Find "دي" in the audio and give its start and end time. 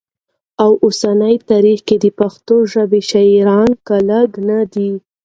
4.73-4.91